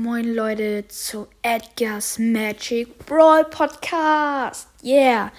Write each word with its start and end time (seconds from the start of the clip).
Moin 0.00 0.32
Leute 0.32 0.86
zu 0.86 1.26
Edgar's 1.42 2.20
Magic 2.20 3.04
Brawl 3.04 3.44
Podcast. 3.46 4.68
Yeah. 4.80 5.32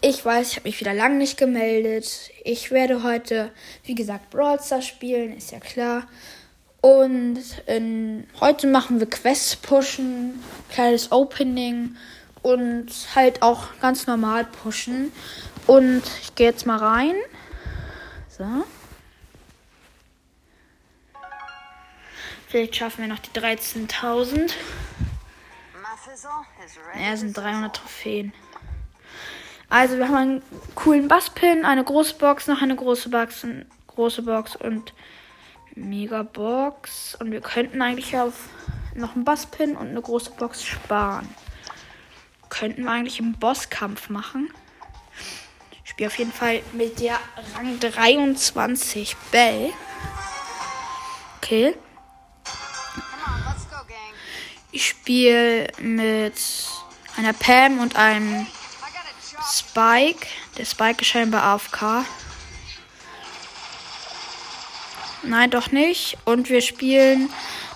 Ich 0.00 0.24
weiß, 0.24 0.48
ich 0.48 0.56
habe 0.56 0.68
mich 0.68 0.80
wieder 0.80 0.94
lang 0.94 1.18
nicht 1.18 1.36
gemeldet. 1.36 2.30
Ich 2.42 2.70
werde 2.70 3.02
heute, 3.02 3.52
wie 3.84 3.94
gesagt, 3.94 4.30
Brawl 4.30 4.58
Stars 4.58 4.86
spielen, 4.86 5.36
ist 5.36 5.50
ja 5.50 5.60
klar. 5.60 6.04
Und 6.80 7.42
in, 7.66 8.26
heute 8.40 8.68
machen 8.68 9.00
wir 9.00 9.10
Quests 9.10 9.54
pushen, 9.54 10.42
kleines 10.70 11.12
Opening 11.12 11.94
und 12.40 12.86
halt 13.14 13.42
auch 13.42 13.78
ganz 13.82 14.06
normal 14.06 14.46
pushen. 14.46 15.12
Und 15.66 16.02
ich 16.22 16.34
gehe 16.34 16.46
jetzt 16.46 16.64
mal 16.64 16.78
rein. 16.78 17.16
So. 18.30 18.46
Vielleicht 22.56 22.76
schaffen 22.76 23.02
wir 23.02 23.08
noch 23.08 23.18
die 23.18 23.38
13.000. 23.38 24.50
Ja, 26.98 27.14
sind 27.14 27.36
300 27.36 27.76
Trophäen. 27.76 28.32
Also, 29.68 29.98
wir 29.98 30.08
haben 30.08 30.16
einen 30.16 30.42
coolen 30.74 31.06
Basspin, 31.06 31.66
eine 31.66 31.84
große 31.84 32.14
Box, 32.14 32.46
noch 32.46 32.62
eine 32.62 32.74
große 32.74 33.10
Box, 33.10 33.44
eine 33.44 33.66
große 33.88 34.22
Box 34.22 34.56
und 34.56 34.94
Mega 35.74 36.22
Box. 36.22 37.14
Und 37.16 37.30
wir 37.30 37.42
könnten 37.42 37.82
eigentlich 37.82 38.16
auf 38.16 38.48
noch 38.94 39.14
einen 39.14 39.24
Basspin 39.26 39.76
und 39.76 39.88
eine 39.88 40.00
große 40.00 40.30
Box 40.30 40.64
sparen. 40.64 41.28
Könnten 42.48 42.84
wir 42.84 42.90
eigentlich 42.90 43.20
im 43.20 43.34
Bosskampf 43.34 44.08
machen. 44.08 44.50
Ich 45.84 45.90
spiele 45.90 46.06
auf 46.06 46.16
jeden 46.16 46.32
Fall 46.32 46.62
mit 46.72 47.00
der 47.00 47.18
Rang 47.54 47.78
23 47.78 49.14
Bell. 49.30 49.74
Okay. 51.36 51.74
Ich 54.72 54.88
spiele 54.88 55.68
mit 55.78 56.34
einer 57.16 57.32
Pam 57.32 57.78
und 57.78 57.96
einem 57.96 58.46
Spike. 59.52 60.26
Der 60.58 60.64
Spike 60.64 61.02
ist 61.02 61.08
scheinbar 61.08 61.42
AFK. 61.44 62.04
Nein, 65.22 65.50
doch 65.50 65.70
nicht. 65.72 66.18
Und 66.24 66.48
wir 66.48 66.60
spielen 66.60 67.30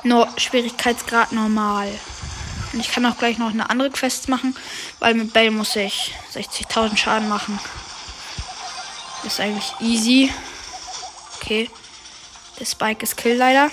no 0.04 0.26
Schwierigkeitsgrad 0.36 1.32
normal. 1.32 1.88
Und 2.72 2.80
ich 2.80 2.90
kann 2.92 3.06
auch 3.06 3.18
gleich 3.18 3.38
noch 3.38 3.50
eine 3.50 3.68
andere 3.68 3.90
Quest 3.90 4.28
machen, 4.28 4.56
weil 5.00 5.14
mit 5.14 5.32
Bell 5.32 5.50
muss 5.50 5.74
ich 5.76 6.14
60.000 6.34 6.96
Schaden 6.96 7.28
machen. 7.28 7.58
Ist 9.24 9.40
eigentlich 9.40 9.72
easy. 9.80 10.32
Okay. 11.36 11.68
Der 12.58 12.64
Spike 12.66 13.02
ist 13.02 13.16
Kill 13.16 13.36
leider. 13.36 13.70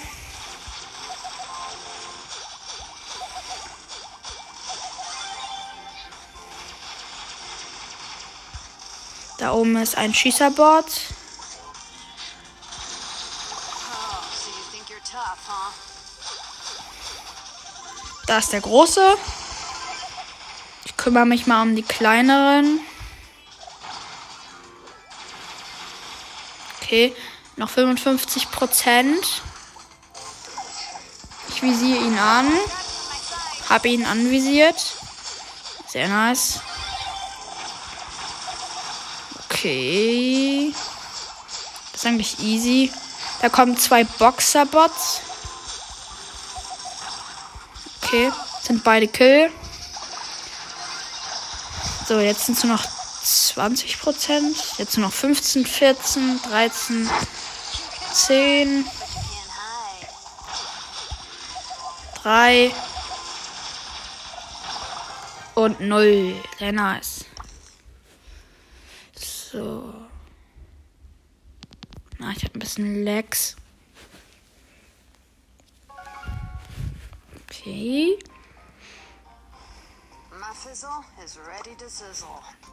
Oben 9.58 9.76
ist 9.78 9.98
ein 9.98 10.14
Schießerboard. 10.14 10.86
Da 18.28 18.38
ist 18.38 18.54
der 18.54 18.62
große. 18.62 19.18
Ich 20.86 20.96
kümmere 20.96 21.26
mich 21.26 21.48
mal 21.48 21.64
um 21.64 21.76
die 21.76 21.82
kleineren. 21.82 22.82
Okay, 26.82 27.16
noch 27.56 27.70
55 27.70 28.52
Prozent. 28.52 29.42
Ich 31.50 31.64
visiere 31.64 32.04
ihn 32.04 32.20
an. 32.20 32.48
Habe 33.70 33.88
ihn 33.88 34.06
anvisiert. 34.06 34.98
Sehr 35.88 36.10
nice. 36.10 36.60
Okay. 39.68 40.74
Das 41.92 42.02
ist 42.02 42.08
eigentlich 42.08 42.40
easy. 42.40 42.90
Da 43.42 43.50
kommen 43.50 43.76
zwei 43.76 44.06
Boxerbots. 44.06 45.20
Okay, 48.02 48.32
sind 48.64 48.82
beide 48.86 49.10
Kill. 49.10 49.52
So, 52.08 52.22
jetzt 52.22 52.46
sind 52.46 52.58
es 52.58 52.64
nur 52.64 52.78
noch 52.78 52.86
20 53.24 54.00
Prozent. 54.00 54.56
Jetzt 54.78 54.98
nur 54.98 55.08
noch 55.08 55.14
15, 55.14 55.66
14, 55.66 56.42
13, 56.44 57.10
10, 58.14 58.86
3 62.24 62.74
und 65.56 65.82
0. 65.82 66.36
Sehr 66.58 66.72
nice. 66.72 67.26
So. 69.58 69.94
Na, 72.20 72.27
ich 72.38 72.44
habe 72.44 72.56
ein 72.56 72.60
bisschen 72.60 73.04
Lags. 73.04 73.56
Okay. 77.50 78.20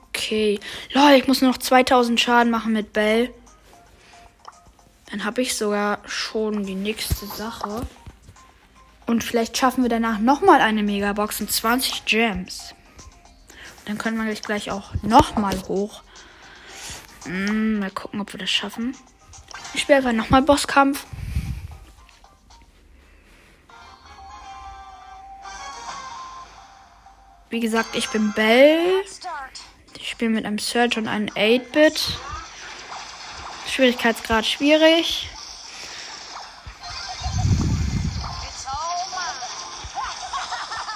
Okay. 0.08 0.60
Lol, 0.92 1.12
ich 1.12 1.26
muss 1.26 1.40
nur 1.40 1.50
noch 1.50 1.58
2000 1.58 2.20
Schaden 2.20 2.50
machen 2.50 2.72
mit 2.72 2.92
Bell. 2.92 3.32
Dann 5.10 5.24
habe 5.24 5.42
ich 5.42 5.56
sogar 5.56 6.00
schon 6.06 6.64
die 6.64 6.74
nächste 6.74 7.26
Sache. 7.26 7.86
Und 9.06 9.24
vielleicht 9.24 9.56
schaffen 9.56 9.82
wir 9.82 9.90
danach 9.90 10.18
nochmal 10.18 10.60
eine 10.60 10.82
Megabox 10.82 11.40
und 11.40 11.50
20 11.50 12.04
Gems. 12.04 12.74
Dann 13.86 13.98
können 13.98 14.24
wir 14.24 14.34
gleich 14.34 14.70
auch 14.70 14.94
nochmal 15.02 15.58
hoch. 15.68 16.02
Hm, 17.24 17.78
mal 17.80 17.90
gucken, 17.90 18.20
ob 18.20 18.32
wir 18.32 18.40
das 18.40 18.50
schaffen. 18.50 18.94
Ich 19.74 19.82
spiele 19.82 19.98
einfach 19.98 20.12
nochmal 20.12 20.42
Bosskampf. 20.42 21.04
Wie 27.50 27.60
gesagt, 27.60 27.94
ich 27.94 28.08
bin 28.08 28.32
Bell. 28.32 29.04
Ich 29.98 30.10
spiele 30.10 30.30
mit 30.30 30.44
einem 30.44 30.58
Search 30.58 30.96
und 30.96 31.06
einem 31.06 31.28
8-Bit. 31.28 32.18
Schwierigkeitsgrad 33.68 34.46
schwierig. 34.46 35.28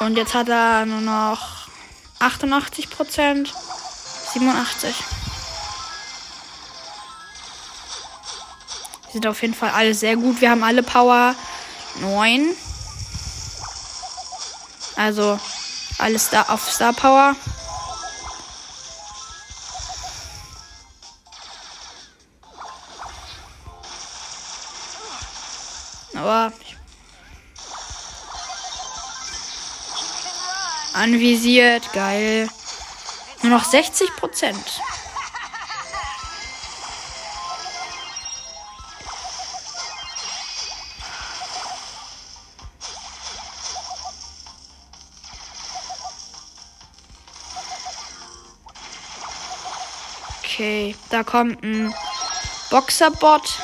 Und 0.01 0.17
jetzt 0.17 0.35
hat 0.35 0.49
er 0.49 0.87
nur 0.87 1.01
noch 1.01 1.69
88 2.21 2.91
Prozent. 2.91 3.53
87. 4.33 4.95
Die 9.09 9.13
sind 9.13 9.27
auf 9.27 9.41
jeden 9.43 9.55
Fall 9.55 9.71
alle 9.71 9.95
sehr 9.95 10.17
gut. 10.17 10.41
Wir 10.41 10.51
haben 10.51 10.63
alle 10.63 10.83
Power 10.83 11.35
9. 12.01 12.55
Also 14.97 15.39
alles 15.99 16.31
da 16.31 16.43
auf 16.49 16.71
Star 16.71 16.93
Power. 16.93 17.35
Aber 26.15 26.53
anvisiert, 30.95 31.93
geil. 31.93 32.49
Nur 33.43 33.53
noch 33.53 33.65
60 33.65 34.17
Prozent. 34.17 34.81
Da 51.19 51.25
kommt 51.25 51.61
ein 51.65 51.93
Boxerbot. 52.71 53.59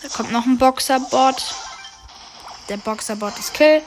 Da 0.00 0.08
kommt 0.08 0.32
noch 0.32 0.46
ein 0.46 0.56
Boxerbot. 0.56 1.54
Der 2.70 2.78
Boxerbot 2.78 3.38
ist 3.38 3.52
Kill. 3.52 3.82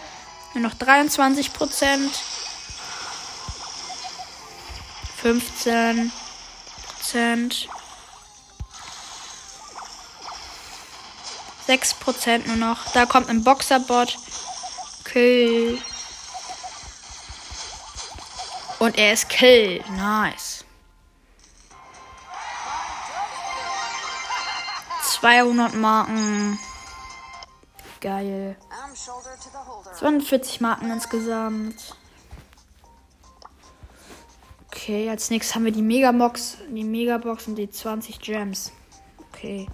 Nur 0.53 0.61
noch 0.61 0.75
23 0.75 1.53
Prozent. 1.53 2.13
15 5.23 6.11
Prozent. 6.85 7.67
6 11.65 11.93
Prozent 11.95 12.45
nur 12.45 12.57
noch. 12.57 12.91
Da 12.93 13.07
kommt 13.07 13.27
ein 13.29 13.43
Boxerbot. 13.43 14.19
Kill. 15.03 15.81
Und 18.83 18.97
er 18.97 19.13
ist 19.13 19.29
Kill. 19.29 19.81
Nice. 19.95 20.65
200 25.21 25.73
Marken. 25.75 26.59
Geil. 28.01 28.57
42 29.93 30.59
Marken 30.59 30.91
insgesamt. 30.91 31.95
Okay, 34.67 35.09
als 35.09 35.29
nächstes 35.29 35.55
haben 35.55 35.63
wir 35.63 35.71
die 35.71 35.81
Megabox, 35.81 36.57
die 36.67 36.83
Megabox 36.83 37.47
und 37.47 37.55
die 37.55 37.71
20 37.71 38.19
Gems. 38.19 38.73
Okay. 39.29 39.65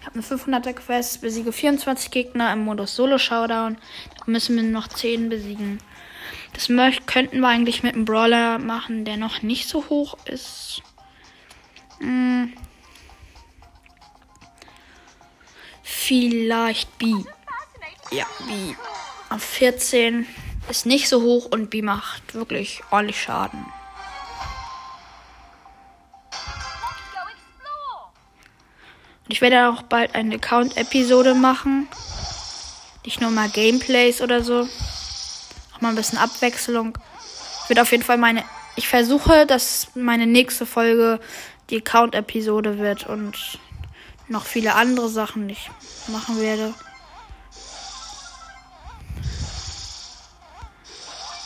Ich 0.00 0.06
habe 0.06 0.20
eine 0.20 0.22
500er 0.22 0.72
Quest, 0.72 1.20
besiege 1.20 1.50
24 1.50 2.12
Gegner 2.12 2.52
im 2.52 2.64
Modus 2.64 2.94
Solo 2.94 3.18
Showdown. 3.18 3.76
Da 4.18 4.24
müssen 4.26 4.54
wir 4.54 4.62
noch 4.62 4.86
10 4.86 5.30
besiegen. 5.30 5.80
Das 6.56 6.68
könnten 7.04 7.40
wir 7.40 7.48
eigentlich 7.48 7.82
mit 7.82 7.94
einem 7.94 8.06
Brawler 8.06 8.58
machen, 8.58 9.04
der 9.04 9.18
noch 9.18 9.42
nicht 9.42 9.68
so 9.68 9.90
hoch 9.90 10.16
ist. 10.24 10.80
Hm. 11.98 12.54
Vielleicht 15.82 16.96
B. 16.96 17.12
Ja, 18.10 18.24
B. 18.46 18.74
Auf 19.28 19.42
14 19.42 20.26
ist 20.70 20.86
nicht 20.86 21.10
so 21.10 21.20
hoch 21.20 21.44
und 21.44 21.68
B 21.68 21.82
macht 21.82 22.32
wirklich 22.32 22.82
ordentlich 22.90 23.20
Schaden. 23.20 23.66
Und 29.24 29.32
ich 29.32 29.42
werde 29.42 29.68
auch 29.68 29.82
bald 29.82 30.14
eine 30.14 30.36
Account-Episode 30.36 31.34
machen. 31.34 31.86
Nicht 33.04 33.20
nur 33.20 33.30
mal 33.30 33.50
Gameplays 33.50 34.22
oder 34.22 34.42
so. 34.42 34.66
Auch 35.76 35.82
mal 35.82 35.90
ein 35.90 35.94
bisschen 35.94 36.18
Abwechslung. 36.18 36.96
Wird 37.68 37.80
auf 37.80 37.90
jeden 37.90 38.02
Fall 38.02 38.16
meine. 38.16 38.44
Ich 38.76 38.88
versuche, 38.88 39.44
dass 39.44 39.88
meine 39.94 40.26
nächste 40.26 40.64
Folge 40.64 41.20
die 41.68 41.78
Account-Episode 41.78 42.78
wird 42.78 43.06
und 43.06 43.58
noch 44.28 44.46
viele 44.46 44.74
andere 44.74 45.10
Sachen, 45.10 45.48
ich 45.50 45.70
machen 46.08 46.40
werde. 46.40 46.72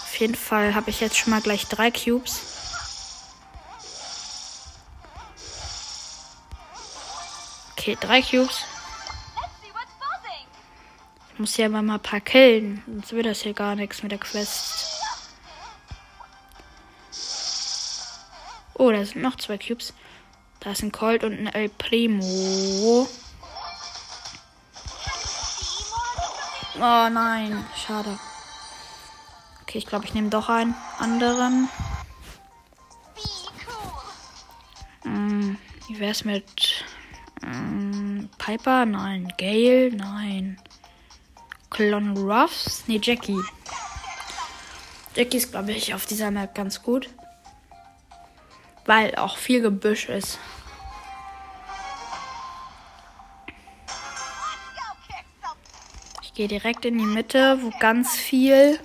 Auf 0.05 0.17
jeden 0.21 0.37
Fall 0.37 0.75
habe 0.75 0.91
ich 0.91 1.01
jetzt 1.01 1.17
schon 1.17 1.31
mal 1.31 1.41
gleich 1.41 1.67
drei 1.67 1.91
Cubes. 1.91 2.41
Okay, 7.77 7.97
drei 8.01 8.23
Cubes. 8.23 8.65
Muss 11.41 11.57
hier 11.57 11.65
aber 11.65 11.81
mal 11.81 11.95
ein 11.95 12.01
paar 12.01 12.21
killen, 12.21 12.83
sonst 12.87 13.13
wird 13.13 13.25
das 13.25 13.41
hier 13.41 13.55
gar 13.55 13.75
nichts 13.75 14.03
mit 14.03 14.13
der 14.13 14.19
Quest. 14.19 15.01
Oh, 18.75 18.91
da 18.91 19.03
sind 19.03 19.23
noch 19.23 19.37
zwei 19.37 19.57
Cubes. 19.57 19.95
Da 20.61 20.73
ist 20.73 20.83
ein 20.83 20.93
Colt 20.93 21.25
und 21.25 21.33
ein 21.33 21.47
El 21.47 21.71
Primo. 21.71 23.09
Oh 26.77 27.09
nein, 27.09 27.65
schade. 27.87 28.19
Okay, 29.63 29.79
ich 29.79 29.87
glaube, 29.87 30.05
ich 30.05 30.13
nehme 30.13 30.29
doch 30.29 30.51
einen 30.51 30.75
anderen. 30.99 31.71
Hm, 35.05 35.57
wie 35.89 35.99
wär's 36.01 36.27
mit 36.27 36.85
ähm, 37.43 38.29
Piper? 38.37 38.85
Nein. 38.85 39.33
Gale? 39.39 39.91
Nein. 39.97 40.59
Clon 41.81 42.15
Ruffs? 42.15 42.85
Nee, 42.89 43.01
Jackie. 43.03 43.41
Jackie 45.17 45.39
ist, 45.39 45.51
glaube 45.51 45.73
ich, 45.73 45.95
auf 45.95 46.05
dieser 46.05 46.31
Map 46.31 46.55
ganz 46.55 46.83
gut. 46.83 47.09
Weil 48.85 49.15
auch 49.15 49.39
viel 49.39 49.63
Gebüsch 49.63 50.11
ist. 50.11 50.39
Ich 56.21 56.35
gehe 56.35 56.49
direkt 56.49 56.85
in 56.85 56.99
die 56.99 57.07
Mitte, 57.07 57.59
wo 57.63 57.73
ganz 57.79 58.15
viel 58.15 58.79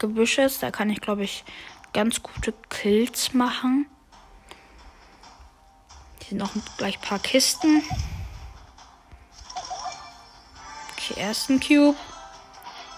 Gebüsch 0.00 0.38
ist. 0.38 0.64
Da 0.64 0.72
kann 0.72 0.90
ich, 0.90 1.00
glaube 1.00 1.22
ich, 1.22 1.44
ganz 1.92 2.24
gute 2.24 2.52
Kills 2.70 3.34
machen 3.34 3.86
sind 6.28 6.38
noch 6.38 6.52
gleich 6.78 6.96
ein 6.96 7.02
paar 7.02 7.18
Kisten. 7.18 7.82
Okay, 10.92 11.20
ersten 11.20 11.60
Cube. 11.60 11.94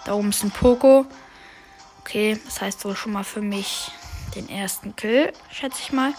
Da 0.05 0.13
oben 0.13 0.31
ist 0.31 0.43
ein 0.43 0.51
Poco. 0.51 1.07
Okay, 2.01 2.39
das 2.45 2.61
heißt 2.61 2.85
wohl 2.85 2.95
schon 2.97 3.13
mal 3.13 3.25
für 3.25 3.41
mich 3.41 3.91
den 4.35 4.49
ersten 4.49 4.95
Kill, 4.97 5.33
schätze 5.51 5.81
ich 5.81 5.93
mal. 5.93 6.13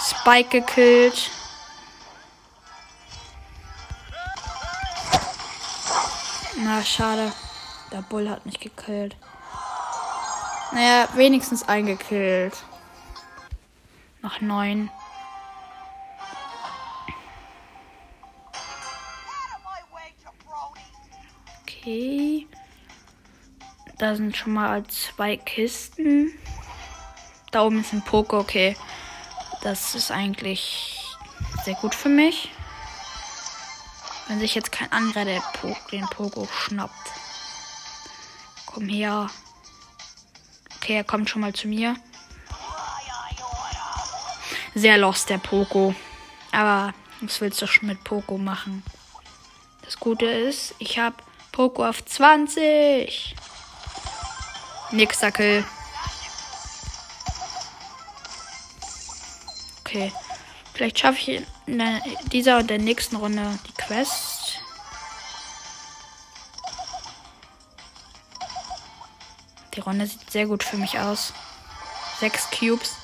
Spike 0.00 0.60
gekillt. 0.60 1.30
Na, 6.56 6.82
schade. 6.82 7.32
Der 7.92 8.02
Bull 8.02 8.30
hat 8.30 8.46
mich 8.46 8.60
gekillt. 8.60 9.16
Naja, 10.72 11.08
wenigstens 11.14 11.68
eingekillt. 11.68 12.54
Noch 14.22 14.40
neun. 14.40 14.90
Okay. 21.80 22.46
Da 23.98 24.14
sind 24.14 24.36
schon 24.36 24.52
mal 24.52 24.86
zwei 24.88 25.36
Kisten. 25.36 26.32
Da 27.50 27.62
oben 27.62 27.80
ist 27.80 27.92
ein 27.92 28.04
Poco, 28.04 28.38
okay. 28.38 28.76
Das 29.62 29.94
ist 29.94 30.10
eigentlich 30.10 31.04
sehr 31.64 31.74
gut 31.74 31.94
für 31.94 32.08
mich. 32.08 32.50
Wenn 34.28 34.40
sich 34.40 34.54
jetzt 34.54 34.72
kein 34.72 34.92
anderer 34.92 35.24
der 35.24 35.40
po 35.54 35.76
den 35.90 36.04
Poco 36.06 36.46
schnappt. 36.46 37.10
Komm 38.66 38.88
her. 38.88 39.28
Okay, 40.76 40.96
er 40.96 41.04
kommt 41.04 41.28
schon 41.28 41.42
mal 41.42 41.52
zu 41.52 41.68
mir 41.68 41.96
sehr 44.74 44.98
lost, 44.98 45.30
der 45.30 45.38
Poco. 45.38 45.94
Aber 46.52 46.94
was 47.20 47.40
willst 47.40 47.60
du 47.62 47.66
schon 47.66 47.88
mit 47.88 48.02
Poco 48.04 48.38
machen? 48.38 48.82
Das 49.84 49.98
Gute 49.98 50.26
ist, 50.26 50.74
ich 50.78 50.98
habe 50.98 51.16
Poco 51.60 51.86
auf 51.86 52.02
20. 52.02 53.36
Nächster 54.92 55.30
Kill. 55.30 55.62
Okay. 59.80 60.10
Vielleicht 60.72 61.00
schaffe 61.00 61.18
ich 61.18 61.42
in 61.66 61.82
dieser 62.32 62.56
und 62.56 62.70
der 62.70 62.78
nächsten 62.78 63.16
Runde 63.16 63.58
die 63.68 63.74
Quest. 63.74 64.58
Die 69.74 69.80
Runde 69.80 70.06
sieht 70.06 70.30
sehr 70.30 70.46
gut 70.46 70.64
für 70.64 70.78
mich 70.78 70.98
aus. 70.98 71.34
Sechs 72.20 72.48
Cubes. 72.50 72.99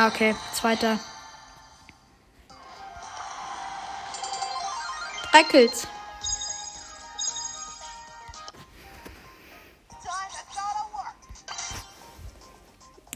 Ah, 0.00 0.08
okay. 0.08 0.34
Zweiter. 0.54 0.98
Drei 5.30 5.42
Kills. 5.42 5.86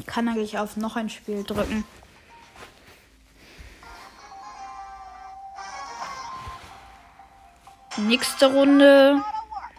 Kann 0.05 0.29
eigentlich 0.29 0.59
auf 0.59 0.77
noch 0.77 0.97
ein 0.97 1.09
Spiel 1.09 1.43
drücken. 1.43 1.85
Nächste 7.97 8.53
Runde. 8.53 9.25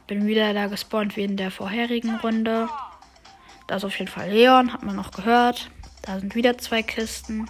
Bin 0.07 0.25
wieder 0.25 0.55
da 0.55 0.65
gespawnt 0.65 1.15
wie 1.17 1.25
in 1.25 1.37
der 1.37 1.51
vorherigen 1.51 2.15
Runde. 2.15 2.67
Da 3.67 3.75
ist 3.75 3.85
auf 3.85 3.99
jeden 3.99 4.09
Fall 4.09 4.31
Leon, 4.31 4.73
hat 4.73 4.81
man 4.81 4.95
noch 4.95 5.11
gehört. 5.11 5.69
Da 6.05 6.19
sind 6.19 6.35
wieder 6.35 6.57
zwei 6.57 6.83
Kisten. 6.83 7.49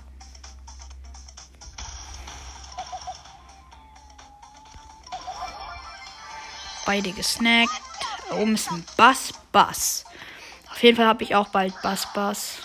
Beide 6.85 7.11
gesnackt. 7.11 7.69
Da 8.29 8.35
oben 8.37 8.55
ist 8.55 8.71
ein 8.71 8.85
Bass 8.95 9.33
Bass. 9.51 10.05
Auf 10.71 10.81
jeden 10.81 10.95
Fall 10.95 11.07
habe 11.07 11.23
ich 11.23 11.35
auch 11.35 11.49
bald 11.49 11.79
Bass 11.81 12.07
Bass. 12.13 12.59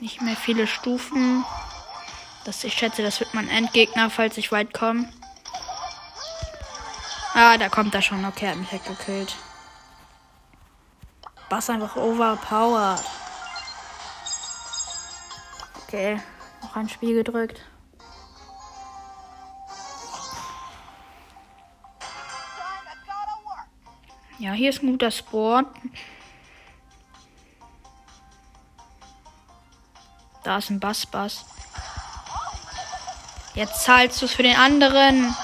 Nicht 0.00 0.20
mehr 0.20 0.36
viele 0.36 0.66
Stufen. 0.66 1.44
Das, 2.44 2.62
ich 2.62 2.74
schätze, 2.74 3.02
das 3.02 3.20
wird 3.20 3.32
mein 3.34 3.48
Endgegner, 3.48 4.10
falls 4.10 4.36
ich 4.36 4.52
weit 4.52 4.74
komme. 4.74 5.10
Ah, 7.32 7.56
da 7.58 7.68
kommt 7.68 7.94
er 7.94 8.02
schon. 8.02 8.24
Okay, 8.24 8.44
er 8.44 8.50
hat 8.52 8.58
mich 8.58 8.72
weggekillt. 8.72 9.34
Bass 11.48 11.70
einfach 11.70 11.96
overpowered. 11.96 13.02
Okay, 15.86 16.20
noch 16.62 16.76
ein 16.76 16.88
Spiel 16.88 17.14
gedrückt. 17.14 17.60
Ja, 24.38 24.52
hier 24.52 24.70
ist 24.70 24.82
ein 24.82 24.90
guter 24.90 25.10
Sport. 25.10 25.66
Da 30.42 30.58
ist 30.58 30.70
ein 30.70 30.80
Bass-Bass. 30.80 31.46
Jetzt 33.54 33.84
zahlst 33.84 34.20
du 34.20 34.26
es 34.26 34.34
für 34.34 34.42
den 34.42 34.56
anderen. 34.56 35.34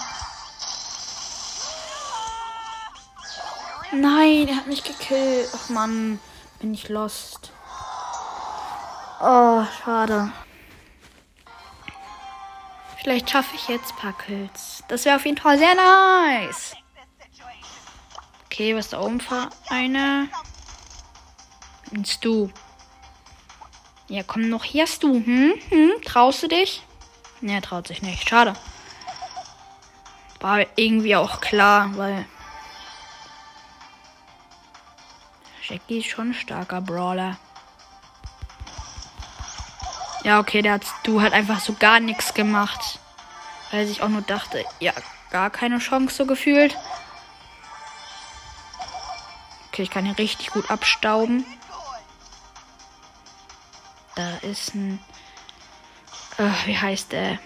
Nein, 4.00 4.48
er 4.48 4.56
hat 4.56 4.66
mich 4.66 4.82
gekillt. 4.82 5.50
Ach 5.54 5.68
Mann, 5.68 6.18
bin 6.58 6.72
ich 6.72 6.88
lost. 6.88 7.52
Oh, 9.20 9.62
schade. 9.84 10.32
Vielleicht 13.02 13.28
schaffe 13.28 13.54
ich 13.56 13.68
jetzt 13.68 13.92
Kills. 14.24 14.82
Das 14.88 15.04
wäre 15.04 15.16
auf 15.16 15.26
jeden 15.26 15.36
Fall 15.36 15.58
sehr 15.58 15.74
nice. 15.74 16.74
Okay, 18.46 18.74
was 18.74 18.88
da 18.88 19.00
oben 19.00 19.20
für 19.20 19.50
eine? 19.68 20.28
Ein 21.92 22.04
Stu. 22.06 22.48
Ja, 24.08 24.22
komm 24.22 24.48
noch 24.48 24.64
hier, 24.64 24.86
Stu. 24.86 25.14
Hm? 25.14 25.52
Hm? 25.68 25.90
Traust 26.06 26.42
du 26.42 26.48
dich? 26.48 26.82
Ne, 27.42 27.60
traut 27.60 27.86
sich 27.86 28.00
nicht. 28.00 28.26
Schade. 28.26 28.54
War 30.40 30.64
irgendwie 30.76 31.16
auch 31.16 31.42
klar, 31.42 31.90
weil. 31.96 32.24
Jackie 35.70 35.98
ist 35.98 36.08
schon 36.08 36.30
ein 36.30 36.34
starker 36.34 36.80
Brawler. 36.80 37.38
Ja, 40.24 40.40
okay, 40.40 40.62
der 40.62 40.74
hat 40.74 40.82
du 41.04 41.22
hat 41.22 41.32
einfach 41.32 41.60
so 41.60 41.74
gar 41.74 42.00
nichts 42.00 42.34
gemacht. 42.34 42.98
Weil 43.70 43.88
ich 43.88 44.02
auch 44.02 44.08
nur 44.08 44.22
dachte, 44.22 44.64
ja, 44.80 44.92
gar 45.30 45.48
keine 45.48 45.78
Chance 45.78 46.16
so 46.16 46.26
gefühlt. 46.26 46.76
Okay, 49.68 49.82
ich 49.82 49.90
kann 49.90 50.04
hier 50.04 50.18
richtig 50.18 50.50
gut 50.50 50.68
abstauben. 50.70 51.46
Da 54.16 54.38
ist 54.38 54.74
ein. 54.74 54.98
Äh, 56.36 56.50
wie 56.66 56.76
heißt 56.76 57.12
der? 57.12 57.38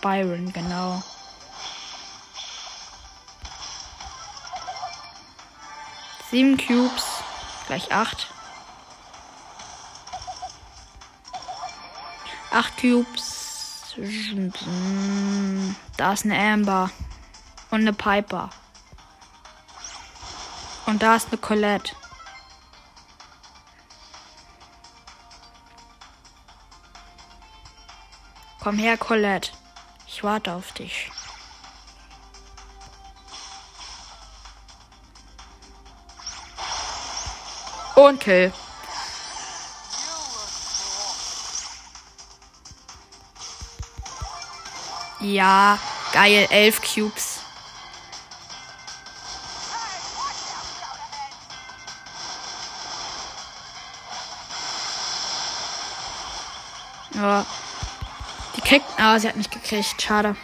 Byron, 0.00 0.50
genau. 0.52 1.02
Sieben 6.30 6.58
Cubes, 6.58 7.04
gleich 7.66 7.90
acht. 7.90 8.28
Acht 12.52 12.76
Cubes. 12.78 13.94
Da 15.96 16.12
ist 16.12 16.24
eine 16.24 16.38
Amber. 16.38 16.90
Und 17.70 17.80
eine 17.80 17.92
Piper. 17.92 18.50
Und 20.86 21.02
da 21.02 21.16
ist 21.16 21.28
eine 21.28 21.38
Colette. 21.38 21.94
Komm 28.60 28.78
her, 28.78 28.96
Colette. 28.96 29.52
Ich 30.06 30.24
warte 30.24 30.52
auf 30.52 30.72
dich. 30.72 31.10
Und 37.98 38.20
Kill. 38.20 38.52
Ja, 45.18 45.80
geil, 46.12 46.46
elf 46.48 46.80
Cubes. 46.80 47.40
Ja. 57.14 57.44
Die 58.54 58.60
kriegt. 58.60 58.86
Ah, 58.96 59.18
sie 59.18 59.26
hat 59.26 59.34
nicht 59.34 59.50
gekriegt. 59.50 60.00
Schade. 60.00 60.36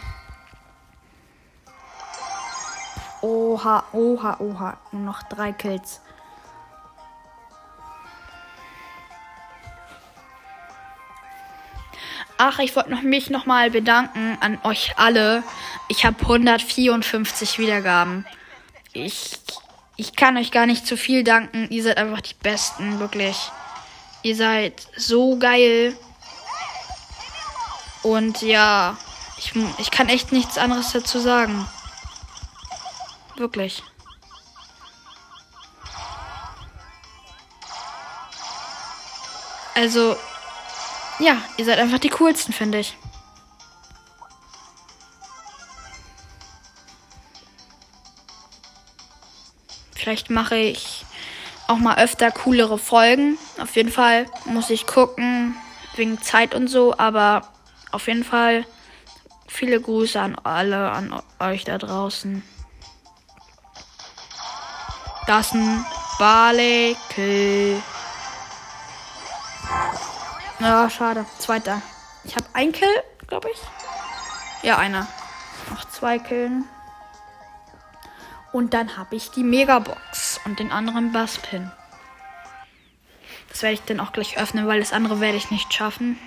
Oha, 3.21 3.85
oha, 3.93 4.35
oha. 4.39 4.77
Nur 4.91 5.03
noch 5.03 5.23
drei 5.23 5.53
Kills. 5.53 6.01
Ach, 12.37 12.59
ich 12.59 12.75
wollte 12.75 12.93
mich 12.95 13.29
nochmal 13.29 13.71
bedanken 13.71 14.37
an 14.41 14.59
euch 14.63 14.97
alle. 14.97 15.43
Ich 15.87 16.05
habe 16.05 16.19
154 16.19 17.59
Wiedergaben. 17.59 18.25
Ich, 18.91 19.39
ich 19.95 20.15
kann 20.17 20.35
euch 20.37 20.51
gar 20.51 20.65
nicht 20.65 20.85
zu 20.85 20.97
viel 20.97 21.23
danken. 21.23 21.69
Ihr 21.69 21.83
seid 21.83 21.97
einfach 21.97 22.19
die 22.19 22.33
Besten, 22.33 22.99
wirklich. 22.99 23.51
Ihr 24.21 24.35
seid 24.35 24.85
so 24.97 25.37
geil. 25.37 25.95
Und 28.03 28.41
ja, 28.41 28.97
ich, 29.37 29.53
ich 29.77 29.89
kann 29.91 30.09
echt 30.09 30.33
nichts 30.33 30.57
anderes 30.57 30.91
dazu 30.91 31.19
sagen. 31.19 31.65
Wirklich. 33.37 33.81
Also, 39.73 40.17
ja, 41.19 41.37
ihr 41.57 41.65
seid 41.65 41.79
einfach 41.79 41.99
die 41.99 42.09
coolsten, 42.09 42.53
finde 42.53 42.79
ich. 42.79 42.97
Vielleicht 49.95 50.29
mache 50.29 50.55
ich 50.55 51.05
auch 51.67 51.77
mal 51.77 51.97
öfter 51.97 52.31
coolere 52.31 52.77
Folgen. 52.77 53.37
Auf 53.59 53.75
jeden 53.75 53.91
Fall 53.91 54.27
muss 54.45 54.69
ich 54.69 54.85
gucken, 54.85 55.55
wegen 55.95 56.21
Zeit 56.21 56.53
und 56.53 56.67
so. 56.67 56.95
Aber 56.97 57.47
auf 57.91 58.07
jeden 58.07 58.23
Fall 58.23 58.65
viele 59.47 59.81
Grüße 59.81 60.19
an 60.19 60.35
alle, 60.43 60.91
an 60.91 61.19
euch 61.39 61.63
da 61.63 61.77
draußen. 61.77 62.43
Das 65.25 65.47
ist 65.47 65.53
ein 65.53 65.85
Barley 66.19 66.95
Kill. 67.09 67.81
Ja, 70.65 70.89
schade. 70.89 71.27
Zweiter. 71.37 71.79
Ich 72.23 72.35
habe 72.35 72.47
ein 72.53 72.71
Kill, 72.71 72.89
glaube 73.27 73.51
ich. 73.53 73.59
Ja, 74.63 74.79
einer. 74.79 75.05
Noch 75.69 75.85
zwei 75.85 76.17
Killen. 76.17 76.65
Und 78.51 78.73
dann 78.73 78.97
habe 78.97 79.15
ich 79.15 79.29
die 79.29 79.43
Megabox 79.43 80.39
und 80.43 80.57
den 80.57 80.71
anderen 80.71 81.11
Basspin. 81.11 81.71
Das 83.49 83.61
werde 83.61 83.75
ich 83.75 83.83
dann 83.83 83.99
auch 83.99 84.11
gleich 84.11 84.39
öffnen, 84.39 84.65
weil 84.65 84.79
das 84.79 84.91
andere 84.91 85.19
werde 85.19 85.37
ich 85.37 85.51
nicht 85.51 85.71
schaffen. 85.71 86.17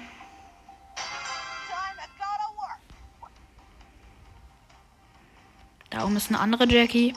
Da 5.91 6.05
oben 6.05 6.17
ist 6.17 6.29
eine 6.29 6.39
andere 6.39 6.69
Jackie, 6.69 7.13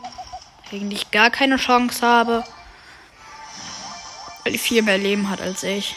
gegen 0.71 0.89
die 0.89 0.95
ich 0.95 1.11
gar 1.11 1.29
keine 1.29 1.57
Chance 1.57 2.01
habe. 2.03 2.43
Weil 4.43 4.53
die 4.53 4.57
viel 4.57 4.81
mehr 4.81 4.97
Leben 4.97 5.29
hat 5.29 5.39
als 5.39 5.61
ich. 5.61 5.95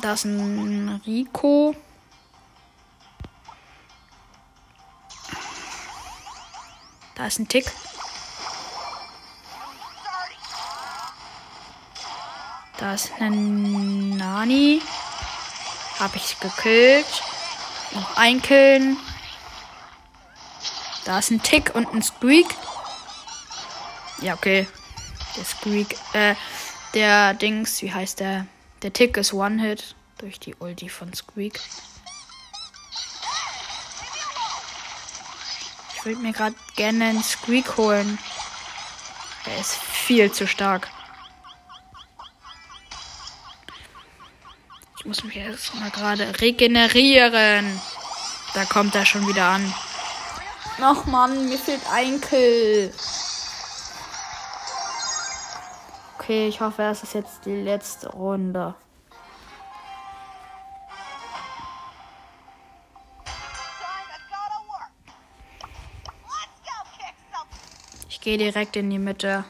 Da 0.00 0.14
ist 0.14 0.24
ein 0.24 1.00
Rico. 1.06 1.76
Da 7.14 7.26
ist 7.26 7.38
ein 7.38 7.48
Tick. 7.48 7.70
Da 12.78 12.94
ist 12.94 13.12
ein 13.20 14.16
Nani. 14.16 14.80
Hab 15.98 16.16
ich 16.16 16.40
gekillt. 16.40 17.22
Noch 17.92 18.16
ein 18.16 18.40
Killen. 18.40 18.96
Da 21.04 21.18
ist 21.18 21.30
ein 21.30 21.42
Tick 21.42 21.74
und 21.74 21.92
ein 21.92 22.02
Squeak. 22.02 22.46
Ja, 24.22 24.32
okay. 24.32 24.66
Der 25.36 25.44
Squeak, 25.44 25.96
äh, 26.14 26.34
der 26.94 27.34
Dings, 27.34 27.82
wie 27.82 27.92
heißt 27.92 28.20
der? 28.20 28.46
Der 28.82 28.92
Tick 28.94 29.18
ist 29.18 29.34
One-Hit 29.34 29.94
durch 30.18 30.40
die 30.40 30.54
Ulti 30.54 30.88
von 30.88 31.12
Squeak. 31.12 31.60
Ich 35.94 36.04
würde 36.06 36.20
mir 36.20 36.32
gerade 36.32 36.56
gerne 36.76 37.04
einen 37.04 37.22
Squeak 37.22 37.76
holen. 37.76 38.18
Er 39.44 39.60
ist 39.60 39.76
viel 39.76 40.32
zu 40.32 40.46
stark. 40.46 40.88
Ich 44.98 45.04
muss 45.04 45.24
mich 45.24 45.34
jetzt 45.34 45.74
mal 45.74 45.90
gerade 45.90 46.40
regenerieren. 46.40 47.80
Da 48.54 48.64
kommt 48.64 48.94
er 48.94 49.04
schon 49.04 49.28
wieder 49.28 49.44
an. 49.44 49.74
Ach 50.80 51.04
man, 51.04 51.50
mir 51.50 51.58
fehlt 51.58 51.82
ein 51.92 52.18
Kill. 52.20 52.92
Okay, 56.30 56.46
ich 56.46 56.60
hoffe, 56.60 56.82
das 56.82 57.02
ist 57.02 57.14
jetzt 57.14 57.44
die 57.44 57.56
letzte 57.56 58.08
Runde. 58.10 58.76
Ich 68.08 68.20
gehe 68.20 68.38
direkt 68.38 68.76
in 68.76 68.90
die 68.90 69.00
Mitte. 69.00 69.44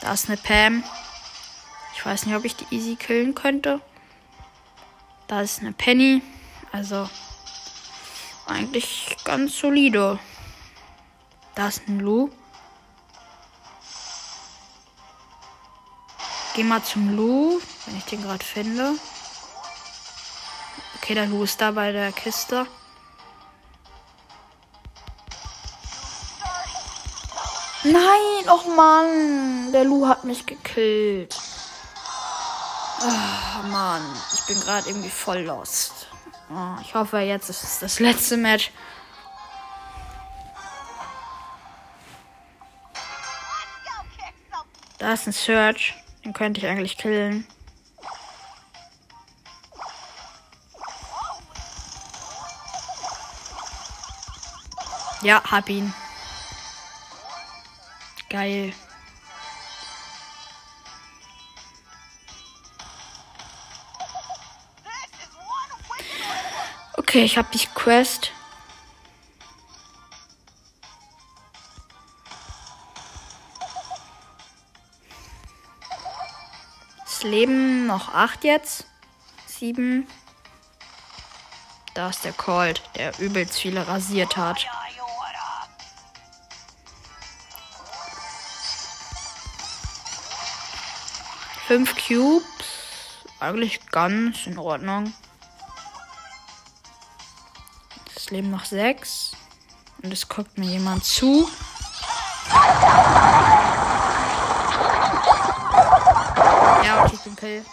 Da 0.00 0.12
ist 0.12 0.28
eine 0.28 0.36
Pam. 0.36 0.82
Ich 1.94 2.04
weiß 2.04 2.26
nicht, 2.26 2.34
ob 2.34 2.44
ich 2.44 2.56
die 2.56 2.66
easy 2.74 2.96
killen 2.96 3.36
könnte. 3.36 3.80
Da 5.28 5.42
ist 5.42 5.60
eine 5.60 5.70
Penny. 5.70 6.22
Also 6.72 7.08
eigentlich 8.46 9.16
ganz 9.24 9.58
solide. 9.58 10.18
Da 11.54 11.68
ist 11.68 11.86
ein 11.88 12.00
Lu. 12.00 12.30
Geh 16.54 16.64
mal 16.64 16.82
zum 16.82 17.16
Lu, 17.16 17.60
wenn 17.86 17.96
ich 17.96 18.04
den 18.04 18.22
gerade 18.22 18.44
finde. 18.44 18.94
Okay, 20.96 21.14
der 21.14 21.26
Lu 21.26 21.44
ist 21.44 21.60
da 21.60 21.70
bei 21.70 21.92
der 21.92 22.12
Kiste. 22.12 22.66
Nein, 27.84 28.48
och 28.48 28.66
Mann. 28.76 29.72
Der 29.72 29.84
Lu 29.84 30.06
hat 30.06 30.24
mich 30.24 30.46
gekillt. 30.46 31.36
Oh, 33.00 33.66
Mann, 33.66 34.02
ich 34.32 34.46
bin 34.46 34.60
gerade 34.60 34.88
irgendwie 34.88 35.10
voll 35.10 35.40
lost. 35.40 36.01
Oh, 36.54 36.76
ich 36.82 36.94
hoffe, 36.94 37.18
jetzt 37.20 37.48
ist 37.48 37.62
es 37.62 37.78
das 37.78 37.98
letzte 37.98 38.36
Match. 38.36 38.70
Da 44.98 45.14
ist 45.14 45.26
ein 45.26 45.32
Search. 45.32 45.94
Den 46.24 46.34
könnte 46.34 46.60
ich 46.60 46.66
eigentlich 46.66 46.98
killen. 46.98 47.46
Ja, 55.22 55.42
hab 55.50 55.68
ihn. 55.70 55.94
Geil. 58.28 58.74
Okay, 67.12 67.24
ich 67.24 67.36
habe 67.36 67.48
die 67.52 67.66
Quest. 67.74 68.32
Das 77.04 77.22
Leben 77.22 77.86
noch 77.86 78.14
acht 78.14 78.44
jetzt. 78.44 78.86
Sieben. 79.46 80.08
Da 81.92 82.08
ist 82.08 82.24
der 82.24 82.32
Colt, 82.32 82.80
der 82.96 83.18
übelst 83.18 83.60
viele 83.60 83.86
rasiert 83.86 84.38
hat. 84.38 84.66
Fünf 91.66 91.94
Cubes. 91.94 92.46
Eigentlich 93.38 93.86
ganz 93.90 94.46
in 94.46 94.56
Ordnung. 94.56 95.12
Leben 98.32 98.50
noch 98.50 98.64
sechs. 98.64 99.32
Und 100.02 100.12
es 100.12 100.28
guckt 100.28 100.58
mir 100.58 100.66
jemand 100.66 101.04
zu. 101.04 101.48
Ja, 106.84 107.04
okay, 107.04 107.14
ich 107.14 107.20
bin 107.20 107.36
Kill. 107.36 107.64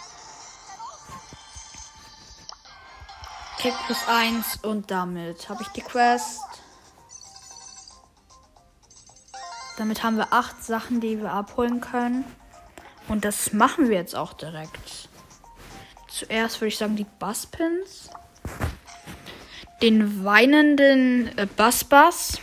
Kick 3.58 3.74
plus 3.86 3.98
eins 4.06 4.58
und 4.62 4.90
damit 4.90 5.48
habe 5.48 5.62
ich 5.62 5.68
die 5.68 5.82
Quest. 5.82 6.40
Damit 9.76 10.02
haben 10.02 10.16
wir 10.16 10.32
acht 10.32 10.62
Sachen, 10.62 11.00
die 11.00 11.20
wir 11.20 11.32
abholen 11.32 11.80
können. 11.80 12.24
Und 13.08 13.24
das 13.24 13.52
machen 13.52 13.88
wir 13.88 13.96
jetzt 13.96 14.14
auch 14.14 14.34
direkt. 14.34 15.08
Zuerst 16.08 16.60
würde 16.60 16.68
ich 16.68 16.78
sagen 16.78 16.96
die 16.96 17.06
Busspins 17.18 18.10
den 19.82 20.24
weinenden 20.24 21.36
äh, 21.38 21.46
Basbas. 21.46 22.38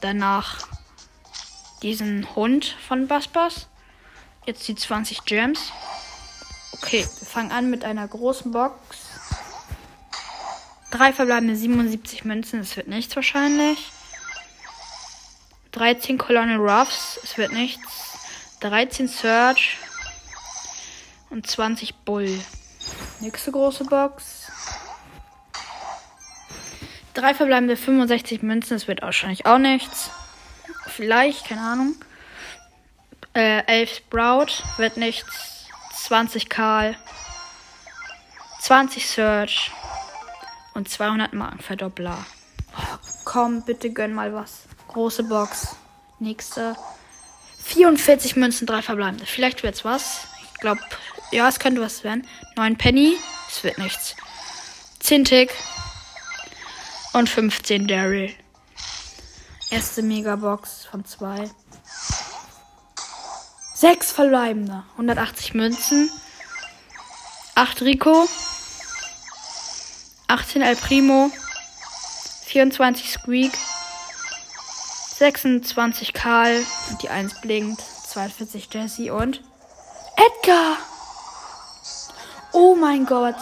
Danach 0.00 0.66
diesen 1.82 2.34
Hund 2.34 2.76
von 2.86 3.08
Basbas. 3.08 3.68
Jetzt 4.46 4.66
die 4.68 4.74
20 4.74 5.24
Gems. 5.24 5.72
Okay, 6.72 7.00
wir 7.00 7.26
fangen 7.26 7.52
an 7.52 7.70
mit 7.70 7.84
einer 7.84 8.06
großen 8.08 8.50
Box. 8.50 8.98
Drei 10.90 11.12
verbleibende 11.12 11.56
77 11.56 12.24
Münzen, 12.24 12.60
es 12.60 12.76
wird 12.76 12.88
nichts 12.88 13.16
wahrscheinlich. 13.16 13.92
13 15.72 16.18
Colonel 16.18 16.58
Ruffs, 16.58 17.18
es 17.22 17.38
wird 17.38 17.52
nichts. 17.52 17.88
13 18.60 19.08
Search 19.08 19.78
und 21.30 21.46
20 21.46 21.94
Bull. 22.04 22.38
Nächste 23.20 23.52
große 23.52 23.84
Box. 23.84 24.50
Drei 27.14 27.34
verbleibende 27.34 27.76
65 27.76 28.42
Münzen, 28.42 28.74
das 28.74 28.88
wird 28.88 29.02
wahrscheinlich 29.02 29.44
auch 29.44 29.58
nichts. 29.58 30.10
Vielleicht, 30.86 31.46
keine 31.46 31.60
Ahnung. 31.60 31.94
Äh, 33.34 33.64
11 33.66 33.96
Sprout 33.96 34.62
wird 34.78 34.96
nichts. 34.96 35.66
20 36.04 36.48
Karl. 36.48 36.96
20 38.60 39.06
Search. 39.06 39.70
Und 40.74 40.88
200 40.88 41.34
Markenverdoppler. 41.34 42.24
Komm, 43.24 43.62
bitte 43.62 43.90
gönn 43.90 44.14
mal 44.14 44.32
was. 44.32 44.62
Große 44.88 45.24
Box. 45.24 45.76
Nächste. 46.18 46.76
44 47.62 48.36
Münzen, 48.36 48.66
drei 48.66 48.82
verbleibende. 48.82 49.26
Vielleicht 49.26 49.62
wird's 49.62 49.84
was. 49.84 50.28
Ich 50.54 50.60
glaube, 50.60 50.80
ja, 51.30 51.48
es 51.48 51.58
könnte 51.58 51.80
was 51.80 52.04
werden. 52.04 52.26
9 52.56 52.76
Penny. 52.76 53.16
Es 53.48 53.62
wird 53.64 53.78
nichts. 53.78 54.16
10 55.00 55.24
Tick. 55.24 55.50
Und 57.12 57.28
15 57.28 57.86
Daryl. 57.86 58.34
Erste 59.70 60.02
Megabox 60.02 60.86
von 60.90 61.04
zwei. 61.04 61.50
Sechs 63.74 64.12
verbleibende. 64.12 64.84
180 64.92 65.54
Münzen. 65.54 66.10
8 67.54 67.82
Rico. 67.82 68.28
18 70.28 70.62
El 70.62 70.76
Primo. 70.76 71.30
24 72.46 73.12
Squeak. 73.12 73.52
26 75.18 76.14
Karl. 76.14 76.64
Und 76.90 77.02
die 77.02 77.10
1 77.10 77.40
blinkt. 77.42 77.80
42 77.80 78.68
Jesse 78.72 79.12
und 79.12 79.42
Edgar. 80.16 80.78
Oh 82.52 82.74
mein 82.74 83.04
Gott 83.04 83.36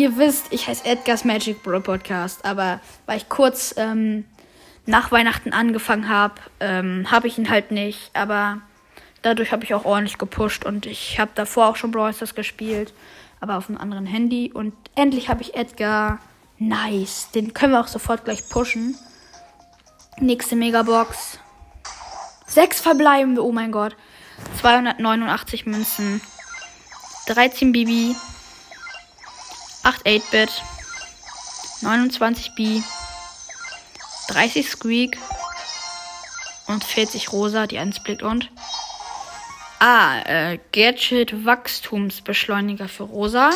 ihr 0.00 0.16
wisst, 0.16 0.46
ich 0.50 0.66
heiße 0.66 0.86
Edgar's 0.86 1.26
Magic 1.26 1.62
Bro 1.62 1.80
Podcast, 1.80 2.46
aber 2.46 2.80
weil 3.04 3.18
ich 3.18 3.28
kurz 3.28 3.74
ähm, 3.76 4.24
nach 4.86 5.12
Weihnachten 5.12 5.52
angefangen 5.52 6.08
habe, 6.08 6.34
ähm, 6.58 7.10
habe 7.10 7.28
ich 7.28 7.36
ihn 7.36 7.50
halt 7.50 7.70
nicht. 7.70 8.10
Aber 8.14 8.62
dadurch 9.20 9.52
habe 9.52 9.64
ich 9.64 9.74
auch 9.74 9.84
ordentlich 9.84 10.16
gepusht 10.16 10.64
und 10.64 10.86
ich 10.86 11.20
habe 11.20 11.32
davor 11.34 11.68
auch 11.68 11.76
schon 11.76 11.90
Brawl 11.90 12.14
Stars 12.14 12.34
gespielt, 12.34 12.94
aber 13.40 13.58
auf 13.58 13.68
einem 13.68 13.78
anderen 13.78 14.06
Handy. 14.06 14.50
Und 14.52 14.72
endlich 14.94 15.28
habe 15.28 15.42
ich 15.42 15.54
Edgar. 15.54 16.18
Nice. 16.58 17.30
Den 17.34 17.52
können 17.52 17.72
wir 17.74 17.80
auch 17.80 17.86
sofort 17.86 18.24
gleich 18.24 18.48
pushen. 18.48 18.96
Nächste 20.18 20.56
Megabox. 20.56 21.38
Sechs 22.46 22.80
verbleibende, 22.80 23.44
oh 23.44 23.52
mein 23.52 23.70
Gott. 23.70 23.96
289 24.60 25.66
Münzen. 25.66 26.22
13 27.26 27.72
Bibi. 27.72 28.16
8 29.82 30.06
8-Bit, 30.06 30.50
29 31.82 32.54
B, 32.54 32.82
30 34.28 34.68
Squeak 34.68 35.18
und 36.66 36.84
40 36.84 37.32
Rosa, 37.32 37.66
die 37.66 37.78
eins 37.78 38.00
blickt 38.00 38.22
und 38.22 38.50
Ah, 39.82 40.20
äh, 40.26 40.58
Gadget 40.72 41.46
Wachstumsbeschleuniger 41.46 42.86
für 42.86 43.04
Rosa 43.04 43.48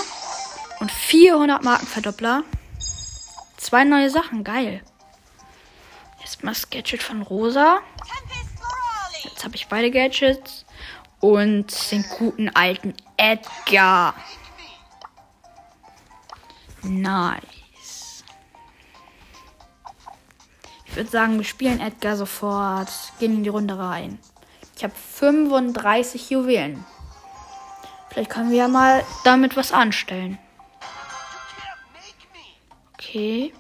und 0.81 0.91
400 0.91 1.63
Markenverdoppler. 1.63 2.45
Zwei 3.59 3.85
neue 3.85 4.09
Sachen, 4.09 4.43
geil. 4.43 4.83
Jetzt 6.21 6.43
mal 6.43 6.53
das 6.53 6.71
Gadget 6.71 7.03
von 7.03 7.21
Rosa. 7.21 7.81
Jetzt 9.23 9.45
habe 9.45 9.55
ich 9.55 9.67
beide 9.67 9.91
Gadgets 9.91 10.65
und 11.21 11.91
den 11.91 12.03
guten 12.19 12.49
alten 12.49 12.95
Edgar. 13.19 14.15
Nice. 16.85 18.25
Ich 20.85 20.97
würde 20.97 21.11
sagen, 21.11 21.39
wir 21.39 21.45
spielen 21.45 21.81
Edgar 21.81 22.17
sofort. 22.17 22.91
Gehen 23.19 23.35
in 23.35 23.43
die 23.43 23.49
Runde 23.49 23.79
rein. 23.79 24.19
Ich 24.77 24.85
habe 24.85 24.95
35 24.95 26.31
Juwelen. 26.31 26.85
Vielleicht 28.11 28.31
können 28.31 28.51
wir 28.51 28.59
ja 28.59 28.69
mal 28.69 29.05
damit 29.25 29.57
was 29.57 29.73
anstellen. 29.73 30.39
Okay. 32.95 33.53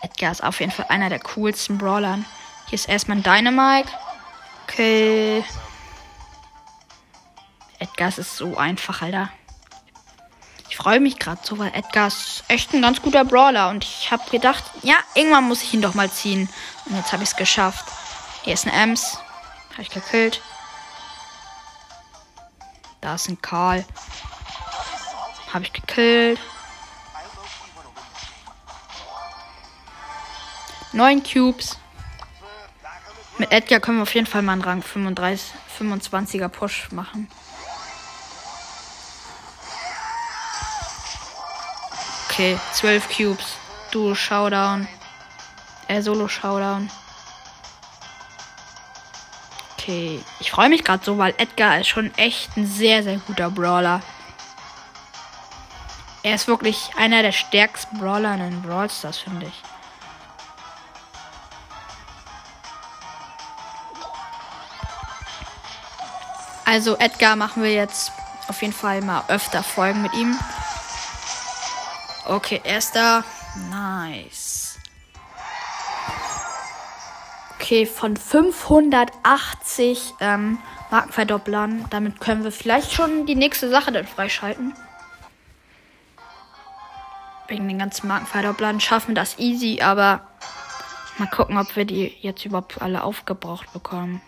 Edgar 0.00 0.32
ist 0.32 0.42
auf 0.42 0.60
jeden 0.60 0.72
Fall 0.72 0.86
einer 0.88 1.10
der 1.10 1.20
coolsten 1.20 1.76
Brawlern. 1.76 2.24
Hier 2.68 2.76
ist 2.76 2.88
erstmal 2.88 3.18
ein 3.18 3.22
Dynamite. 3.22 3.90
Okay. 4.64 5.44
Edgar 7.78 8.08
ist 8.08 8.36
so 8.36 8.56
einfach, 8.56 9.02
Alter. 9.02 9.30
Ich 10.68 10.76
freue 10.76 11.00
mich 11.00 11.18
gerade 11.18 11.40
so, 11.42 11.58
weil 11.58 11.74
Edgar 11.74 12.08
ist 12.08 12.44
echt 12.48 12.74
ein 12.74 12.82
ganz 12.82 13.00
guter 13.00 13.24
Brawler. 13.24 13.68
Und 13.70 13.84
ich 13.84 14.10
habe 14.10 14.28
gedacht, 14.30 14.64
ja, 14.82 14.96
irgendwann 15.14 15.44
muss 15.44 15.62
ich 15.62 15.72
ihn 15.74 15.82
doch 15.82 15.94
mal 15.94 16.10
ziehen. 16.10 16.48
Und 16.86 16.96
jetzt 16.96 17.12
habe 17.12 17.22
ich 17.22 17.30
es 17.30 17.36
geschafft. 17.36 17.84
Hier 18.42 18.54
ist 18.54 18.66
ein 18.66 18.72
Ems. 18.72 19.18
Habe 19.72 19.82
ich 19.82 19.90
gekillt. 19.90 20.40
Da 23.00 23.14
ist 23.14 23.28
ein 23.28 23.40
Karl. 23.40 23.84
Habe 25.52 25.64
ich 25.64 25.72
gekillt. 25.72 26.40
Neun 30.92 31.22
Cubes. 31.22 31.78
Mit 33.38 33.52
Edgar 33.52 33.78
können 33.78 33.98
wir 33.98 34.02
auf 34.02 34.14
jeden 34.14 34.26
Fall 34.26 34.42
mal 34.42 34.52
einen 34.52 34.62
Rang 34.62 34.82
35, 34.82 35.52
25er 35.78 36.48
Push 36.48 36.90
machen. 36.90 37.28
Okay, 42.38 42.56
12 42.72 43.08
Cubes. 43.08 43.56
Duo 43.90 44.14
Showdown. 44.14 44.86
Äh, 45.88 46.00
Solo 46.02 46.28
Showdown. 46.28 46.88
Okay, 49.72 50.22
ich 50.38 50.52
freue 50.52 50.68
mich 50.68 50.84
gerade 50.84 51.04
so, 51.04 51.18
weil 51.18 51.34
Edgar 51.38 51.80
ist 51.80 51.88
schon 51.88 52.14
echt 52.16 52.56
ein 52.56 52.64
sehr, 52.64 53.02
sehr 53.02 53.16
guter 53.16 53.50
Brawler. 53.50 54.02
Er 56.22 56.36
ist 56.36 56.46
wirklich 56.46 56.92
einer 56.96 57.22
der 57.22 57.32
stärksten 57.32 57.98
Brawler 57.98 58.34
in 58.34 58.50
den 58.50 58.62
Brawl 58.62 58.88
Stars, 58.88 59.18
finde 59.18 59.46
ich. 59.46 59.62
Also 66.64 66.96
Edgar 66.98 67.34
machen 67.34 67.64
wir 67.64 67.72
jetzt 67.72 68.12
auf 68.46 68.62
jeden 68.62 68.74
Fall 68.74 69.00
mal 69.00 69.24
öfter 69.26 69.64
Folgen 69.64 70.02
mit 70.02 70.14
ihm. 70.14 70.38
Okay, 72.28 72.60
erster. 72.62 73.24
Nice. 73.70 74.78
Okay, 77.54 77.86
von 77.86 78.18
580 78.18 80.14
ähm, 80.20 80.58
Markenverdopplern. 80.90 81.86
Damit 81.88 82.20
können 82.20 82.44
wir 82.44 82.52
vielleicht 82.52 82.92
schon 82.92 83.24
die 83.24 83.34
nächste 83.34 83.70
Sache 83.70 83.92
dann 83.92 84.06
freischalten. 84.06 84.74
Wegen 87.48 87.66
den 87.66 87.78
ganzen 87.78 88.08
Markenverdopplern 88.08 88.78
schaffen 88.80 89.14
das 89.14 89.38
easy, 89.38 89.80
aber 89.80 90.20
mal 91.16 91.28
gucken, 91.28 91.56
ob 91.56 91.74
wir 91.76 91.86
die 91.86 92.14
jetzt 92.20 92.44
überhaupt 92.44 92.82
alle 92.82 93.04
aufgebraucht 93.04 93.72
bekommen. 93.72 94.20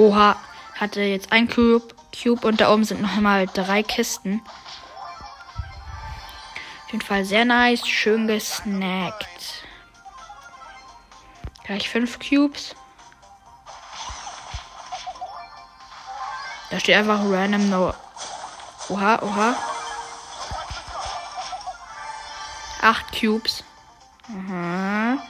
Oha, 0.00 0.34
hatte 0.76 1.02
jetzt 1.02 1.30
ein 1.30 1.46
Cube, 1.46 1.94
Cube 2.10 2.46
und 2.46 2.58
da 2.62 2.72
oben 2.72 2.84
sind 2.84 3.02
noch 3.02 3.16
mal 3.16 3.46
drei 3.46 3.82
Kisten. 3.82 4.40
Auf 6.86 6.92
jeden 6.92 7.04
Fall 7.04 7.26
sehr 7.26 7.44
nice, 7.44 7.86
schön 7.86 8.26
gesnackt. 8.26 9.66
Gleich 11.64 11.90
fünf 11.90 12.18
Cubes. 12.18 12.74
Da 16.70 16.80
steht 16.80 16.96
einfach 16.96 17.20
random 17.22 17.68
no. 17.68 17.94
Oha, 18.88 19.18
oha. 19.20 19.54
Acht 22.80 23.20
Cubes. 23.20 23.64
Mhm. 24.28 25.20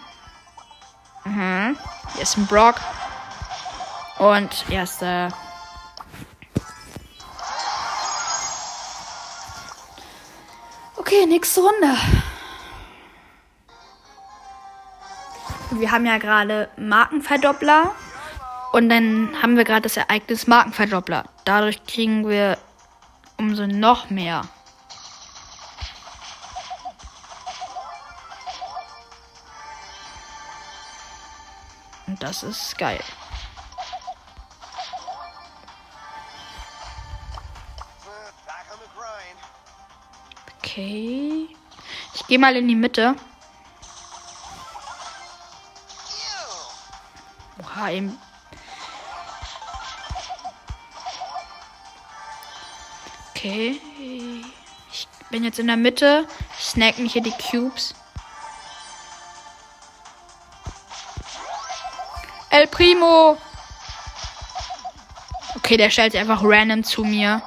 Mhm. 1.24 1.76
Hier 2.14 2.22
ist 2.22 2.37
ein 2.37 2.46
Brock. 2.46 2.76
Und 4.20 4.70
erste. 4.70 5.28
Okay, 10.98 11.24
nächste 11.24 11.62
Runde. 11.62 11.96
Wir 15.70 15.90
haben 15.90 16.04
ja 16.04 16.18
gerade 16.18 16.68
Markenverdoppler. 16.76 17.94
Und 18.72 18.90
dann 18.90 19.30
haben 19.40 19.56
wir 19.56 19.64
gerade 19.64 19.83
das 19.83 19.96
Ereignis 19.96 20.46
Markenverdoppler. 20.46 21.24
Dadurch 21.46 21.83
kriegen 21.87 22.28
wir 22.28 22.59
umso 23.38 23.66
noch 23.66 24.11
mehr. 24.11 24.42
Und 32.06 32.22
das 32.22 32.42
ist 32.42 32.76
geil. 32.76 33.00
Okay. 40.70 41.48
Ich 42.14 42.26
gehe 42.28 42.38
mal 42.38 42.54
in 42.54 42.68
die 42.68 42.76
Mitte. 42.76 43.16
Oha, 47.61 47.90
eben. 47.90 48.16
Okay. 53.30 53.80
Ich 54.92 55.09
bin 55.30 55.42
jetzt 55.42 55.59
in 55.59 55.66
der 55.66 55.76
Mitte. 55.76 56.28
Ich 56.56 56.66
snack 56.66 56.98
mich 56.98 57.14
hier 57.14 57.22
die 57.22 57.33
Cubes. 57.33 57.94
El 62.50 62.68
Primo. 62.68 63.37
Okay, 65.56 65.76
der 65.76 65.90
stellt 65.90 66.12
sich 66.12 66.20
einfach 66.20 66.42
random 66.44 66.85
zu 66.85 67.02
mir. 67.02 67.42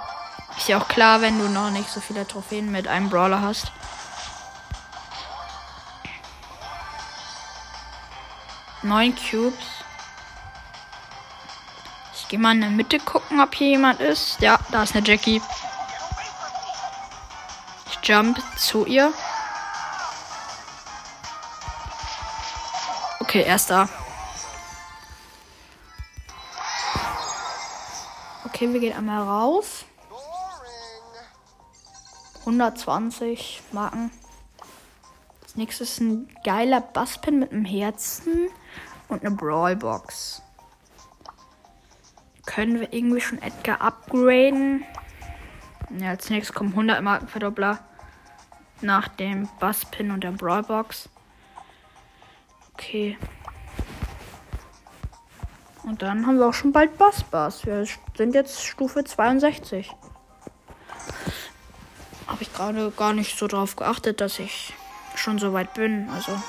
Ist 0.64 0.70
ja 0.70 0.82
auch 0.82 0.88
klar, 0.88 1.20
wenn 1.20 1.40
du 1.40 1.50
noch 1.50 1.72
nicht 1.72 1.90
so 1.90 2.00
viele 2.00 2.26
Trophäen 2.26 2.72
mit 2.72 2.88
einem 2.88 3.10
Brawler 3.10 3.42
hast. 3.42 3.70
Neun 8.82 9.14
Cubes. 9.14 9.60
Ich 12.16 12.30
gehe 12.30 12.40
mal 12.40 12.54
in 12.54 12.62
der 12.62 12.70
Mitte 12.70 12.98
gucken, 13.00 13.42
ob 13.42 13.54
hier 13.54 13.72
jemand 13.72 14.00
ist. 14.00 14.40
Ja, 14.40 14.58
da 14.72 14.84
ist 14.84 14.96
eine 14.96 15.06
Jackie. 15.06 15.42
Ich 17.90 18.08
jump 18.08 18.42
zu 18.58 18.86
ihr. 18.86 19.12
Okay, 23.20 23.44
erster. 23.44 23.90
Okay, 28.46 28.72
wir 28.72 28.80
gehen 28.80 28.96
einmal 28.96 29.24
raus. 29.24 29.84
120 32.46 33.62
Marken. 33.72 34.12
Das 35.42 35.56
nächste 35.56 35.84
ist 35.84 36.00
ein 36.02 36.28
geiler 36.44 36.82
Basspin 36.82 37.40
mit 37.40 37.52
einem 37.52 37.64
Herzen 37.66 38.50
und 39.08 39.26
eine 39.26 39.36
Brawlbox. 39.36 40.42
Können 42.46 42.80
wir 42.80 42.92
irgendwie 42.92 43.22
schon 43.22 43.42
Edgar 43.42 43.82
upgraden? 43.82 44.84
Ja, 45.98 46.10
als 46.10 46.30
nächstes 46.30 46.54
kommen 46.54 46.72
100 46.72 47.02
Markenverdoppler 47.02 47.80
nach 48.82 49.08
dem 49.08 49.48
Basspin 49.60 50.12
und 50.12 50.24
der 50.24 50.32
Brawlbox. 50.32 51.08
Okay. 52.74 53.18
Und 55.84 56.02
dann 56.02 56.26
haben 56.26 56.38
wir 56.38 56.48
auch 56.48 56.54
schon 56.54 56.72
bald 56.72 56.98
Bassbass. 56.98 57.66
Wir 57.66 57.86
sind 58.18 58.36
jetzt 58.36 58.64
Stufe 58.64 59.04
62 59.04 59.94
habe 62.34 62.42
ich 62.42 62.52
gerade 62.52 62.90
gar 62.90 63.14
nicht 63.14 63.38
so 63.38 63.46
drauf 63.46 63.76
geachtet, 63.76 64.20
dass 64.20 64.40
ich 64.40 64.74
schon 65.16 65.38
so 65.38 65.54
weit 65.54 65.76
bin. 65.76 66.10
Also. 66.10 66.42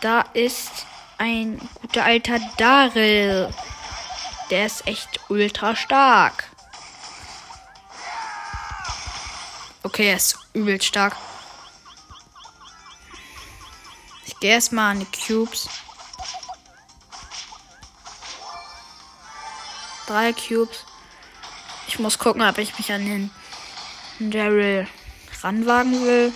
Da 0.00 0.22
ist 0.32 0.86
ein 1.18 1.60
guter 1.82 2.04
alter 2.04 2.40
Daryl. 2.56 3.52
Der 4.48 4.66
ist 4.66 4.86
echt 4.86 5.20
ultra 5.28 5.76
stark. 5.76 6.48
Okay, 9.82 10.08
er 10.08 10.16
ist 10.16 10.38
übel 10.54 10.80
stark. 10.80 11.16
Ich 14.24 14.40
gehe 14.40 14.52
erstmal 14.52 14.92
an 14.92 15.00
die 15.00 15.26
Cubes. 15.26 15.68
Drei 20.12 20.34
Cubes. 20.34 20.84
Ich 21.88 21.98
muss 21.98 22.18
gucken, 22.18 22.42
ob 22.42 22.58
ich 22.58 22.76
mich 22.76 22.92
an 22.92 23.02
den 23.06 23.30
Daryl 24.18 24.86
ranwagen 25.40 26.04
will. 26.04 26.34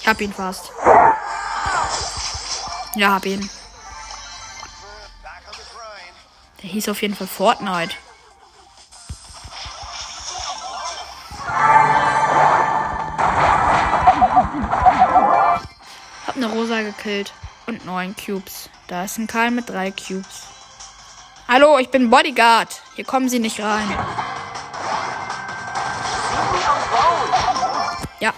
Ich 0.00 0.08
hab 0.08 0.18
ihn 0.22 0.32
fast. 0.32 0.72
Ja, 2.94 3.10
hab 3.12 3.26
ihn. 3.26 3.50
Der 6.62 6.70
hieß 6.70 6.88
auf 6.88 7.02
jeden 7.02 7.14
Fall 7.14 7.26
Fortnite. 7.26 7.94
Hab 16.26 16.34
eine 16.34 16.46
Rosa 16.46 16.80
gekillt. 16.80 17.34
Und 17.80 17.86
neun 17.86 18.14
Cubes. 18.16 18.68
Da 18.88 19.04
ist 19.04 19.18
ein 19.18 19.26
Karl 19.26 19.50
mit 19.50 19.68
drei 19.68 19.90
Cubes. 19.90 20.46
Hallo, 21.48 21.78
ich 21.78 21.90
bin 21.90 22.10
Bodyguard. 22.10 22.82
Hier 22.94 23.04
kommen 23.04 23.28
Sie 23.28 23.38
nicht 23.38 23.60
rein. 23.60 23.88
Ja. 28.20 28.32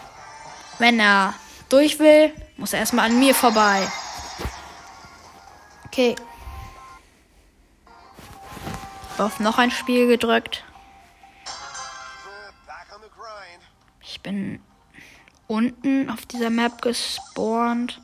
Wenn 0.79 0.99
er 0.99 1.35
durch 1.69 1.99
will, 1.99 2.33
muss 2.57 2.73
er 2.73 2.81
erstmal 2.81 3.11
an 3.11 3.19
mir 3.19 3.35
vorbei. 3.35 3.87
Okay. 5.87 6.17
Auf 9.19 9.41
noch 9.41 9.59
ein 9.59 9.71
Spiel 9.71 10.07
gedrückt. 10.07 10.65
Ich 14.01 14.21
bin 14.21 14.63
unten 15.47 16.11
auf 16.11 16.27
dieser 16.27 16.51
Map 16.51 16.81
gespawnt. 16.81 18.01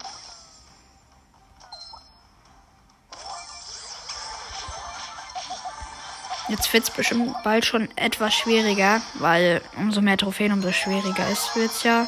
Jetzt 6.49 6.73
wird 6.73 6.85
es 6.85 6.91
bestimmt 6.91 7.35
bald 7.45 7.67
schon 7.67 7.89
etwas 7.97 8.35
schwieriger, 8.35 9.03
weil 9.15 9.61
umso 9.77 10.01
mehr 10.01 10.17
Trophäen, 10.17 10.53
umso 10.53 10.73
schwieriger 10.73 11.29
ist 11.29 11.55
es 11.57 11.83
ja. 11.83 12.07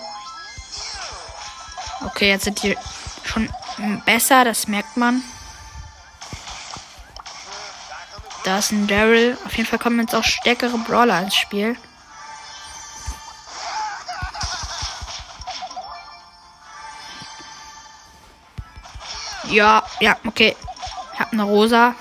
Okay, 2.06 2.30
jetzt 2.30 2.44
sind 2.44 2.62
die 2.62 2.76
schon 3.24 3.52
besser, 4.06 4.44
das 4.44 4.66
merkt 4.66 4.96
man. 4.96 5.22
Da 8.44 8.58
ist 8.58 8.72
ein 8.72 8.86
Daryl. 8.86 9.36
Auf 9.44 9.54
jeden 9.56 9.68
Fall 9.68 9.78
kommen 9.78 10.00
jetzt 10.00 10.14
auch 10.14 10.24
stärkere 10.24 10.78
Brawler 10.78 11.20
ins 11.20 11.34
Spiel. 11.36 11.76
Ja, 19.44 19.82
ja, 20.00 20.16
okay. 20.26 20.56
Ich 21.12 21.20
hab 21.20 21.32
eine 21.32 21.42
Rosa. 21.42 21.94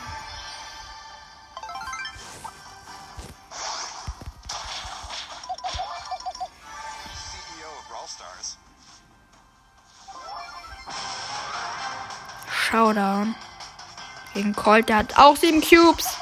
Colt, 14.60 14.90
der 14.90 14.98
hat 14.98 15.18
auch 15.18 15.36
sieben 15.36 15.62
Cubes. 15.62 16.18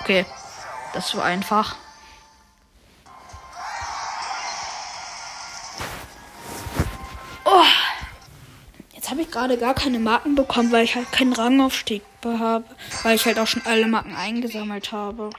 Okay, 0.00 0.24
das 0.94 1.14
war 1.14 1.24
einfach. 1.24 1.76
Oh. 7.44 7.64
Jetzt 8.92 9.10
habe 9.10 9.22
ich 9.22 9.30
gerade 9.30 9.58
gar 9.58 9.74
keine 9.74 9.98
Marken 9.98 10.34
bekommen, 10.34 10.72
weil 10.72 10.84
ich 10.84 10.94
halt 10.94 11.12
keinen 11.12 11.32
Rangaufstieg 11.32 12.02
habe. 12.24 12.64
Weil 13.02 13.16
ich 13.16 13.26
halt 13.26 13.38
auch 13.38 13.46
schon 13.46 13.64
alle 13.66 13.86
Marken 13.86 14.14
eingesammelt 14.14 14.92
habe. 14.92 15.30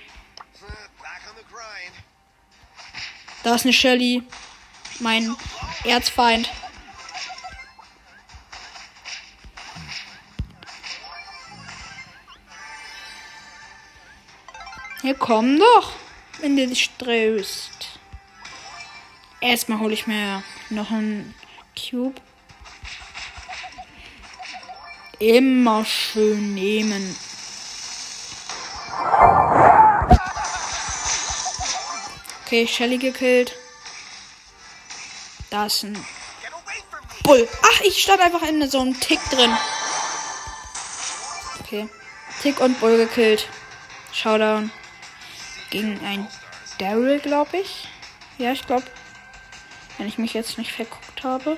Da 3.44 3.56
ist 3.56 3.66
eine 3.66 3.74
Shelly. 3.74 4.24
Mein 5.00 5.36
Erzfeind. 5.84 6.50
Hier 15.02 15.16
komm 15.16 15.58
doch, 15.58 15.94
wenn 16.42 16.56
du 16.56 16.68
dich 16.68 16.92
drehst. 17.00 17.72
Erstmal 19.40 19.80
hole 19.80 19.96
ich 19.96 20.06
mir 20.06 20.44
noch 20.70 20.92
einen 20.92 21.34
Cube. 21.76 22.22
Immer 25.18 25.84
schön 25.86 26.54
nehmen. 26.54 27.16
Okay, 32.46 32.68
Shelly 32.68 33.00
gekillt. 33.00 33.56
Da 35.50 35.66
ist 35.66 35.84
ein 35.84 35.98
Bull. 37.24 37.48
Ach, 37.64 37.82
ich 37.82 38.04
stand 38.04 38.22
einfach 38.22 38.44
in 38.44 38.70
so 38.70 38.82
einem 38.82 39.00
Tick 39.00 39.20
drin. 39.32 39.52
Okay. 41.62 41.90
Tick 42.44 42.60
und 42.60 42.80
Bull 42.80 42.98
gekillt. 42.98 43.48
Showdown 44.14 44.70
gegen 45.72 46.00
ein 46.06 46.28
Daryl, 46.78 47.20
glaube 47.20 47.58
ich. 47.58 47.88
Ja, 48.38 48.52
ich 48.52 48.68
glaube, 48.68 48.86
wenn 49.98 50.08
ich 50.08 50.20
mich 50.20 50.34
jetzt 50.34 50.60
nicht 50.60 50.72
verguckt 50.72 51.24
habe. 51.24 51.58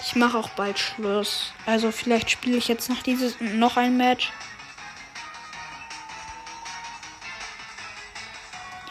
Ich 0.00 0.16
mache 0.16 0.38
auch 0.38 0.50
bald 0.50 0.78
Schluss. 0.78 1.52
Also 1.66 1.90
vielleicht 1.90 2.30
spiele 2.30 2.56
ich 2.56 2.68
jetzt 2.68 2.88
noch 2.88 3.02
dieses 3.02 3.40
noch 3.40 3.76
ein 3.76 3.96
Match. 3.96 4.32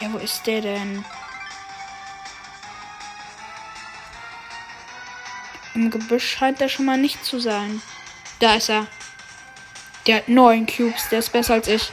Ja, 0.00 0.12
wo 0.12 0.18
ist 0.18 0.46
der 0.46 0.60
denn? 0.60 1.04
Im 5.74 5.90
Gebüsch 5.90 6.28
scheint 6.28 6.60
er 6.60 6.68
schon 6.68 6.84
mal 6.84 6.98
nicht 6.98 7.24
zu 7.24 7.40
sein. 7.40 7.80
Da 8.44 8.56
ist 8.56 8.68
er. 8.68 8.86
Der 10.06 10.16
hat 10.16 10.28
neun 10.28 10.66
Cubes. 10.66 11.08
Der 11.08 11.20
ist 11.20 11.32
besser 11.32 11.54
als 11.54 11.66
ich. 11.66 11.90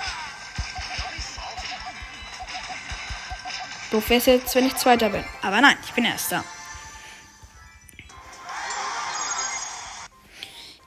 Doof 3.89 4.09
wäre 4.09 4.19
es 4.19 4.25
jetzt, 4.25 4.53
wenn 4.55 4.65
ich 4.65 4.75
Zweiter 4.75 5.11
bin. 5.11 5.23
Aber 5.41 5.61
nein, 5.61 5.77
ich 5.81 5.93
bin 5.93 6.03
Erster. 6.03 6.43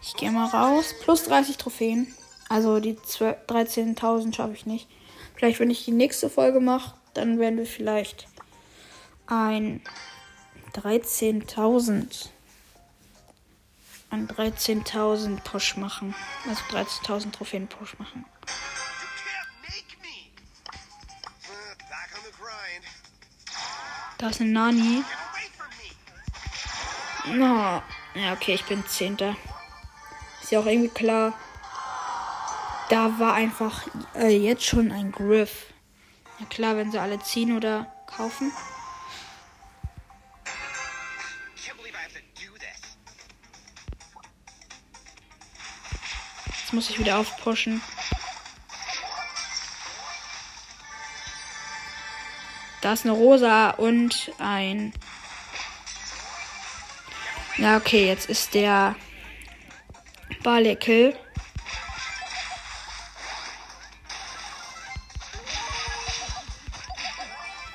Ich 0.03 0.15
gehe 0.17 0.31
mal 0.31 0.49
raus. 0.49 0.95
Plus 1.03 1.25
30 1.25 1.57
Trophäen. 1.57 2.15
Also 2.51 2.79
die 2.79 2.99
13.000 2.99 4.37
schaffe 4.37 4.53
ich 4.53 4.67
nicht. 4.67 4.87
Vielleicht, 5.35 5.61
wenn 5.61 5.71
ich 5.71 5.87
die 5.87 5.93
nächste 5.93 6.29
Folge 6.29 6.61
mache, 6.61 6.93
dann 7.15 7.39
werden 7.39 7.57
wir 7.57 7.65
vielleicht 7.65 8.29
ein 9.29 9.81
13.000 10.75 12.34
einen 14.15 14.29
13.000 14.29 15.41
Push 15.41 15.77
machen. 15.77 16.15
Also 16.49 16.63
13.000 16.71 17.33
Trophäen 17.33 17.67
Push 17.67 17.99
machen. 17.99 18.25
Da 24.19 24.29
ist 24.29 24.41
ein 24.41 24.53
Nani. 24.53 25.05
No. 27.27 27.83
Ja, 28.15 28.33
okay, 28.33 28.55
ich 28.55 28.65
bin 28.65 28.87
Zehnter. 28.87 29.37
Ist 30.43 30.53
ja 30.53 30.61
auch 30.61 30.67
irgendwie 30.67 30.89
klar. 30.89 31.33
Da 32.91 33.19
war 33.19 33.35
einfach 33.35 33.83
äh, 34.15 34.37
jetzt 34.37 34.65
schon 34.65 34.93
ein 34.93 35.11
Griff. 35.11 35.73
Ja 36.39 36.47
klar, 36.47 36.77
wenn 36.77 36.93
sie 36.93 36.99
alle 36.99 37.19
ziehen 37.19 37.57
oder 37.57 37.93
kaufen. 38.07 38.53
Muss 46.75 46.91
ich 46.91 46.99
wieder 46.99 47.19
aufpushen. 47.19 47.81
Da 52.81 52.93
ist 52.93 53.05
eine 53.05 53.13
Rosa 53.13 53.71
und 53.71 54.33
ein. 54.39 54.93
Ja, 57.57 57.77
okay, 57.77 58.07
jetzt 58.07 58.29
ist 58.29 58.55
der 58.55 58.97
Barley 60.43 60.77